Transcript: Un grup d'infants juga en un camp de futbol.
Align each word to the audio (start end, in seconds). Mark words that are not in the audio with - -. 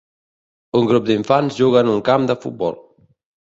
Un 0.79 0.87
grup 0.93 1.05
d'infants 1.11 1.59
juga 1.61 1.85
en 1.87 1.95
un 1.95 2.03
camp 2.11 2.29
de 2.33 2.41
futbol. 2.43 2.85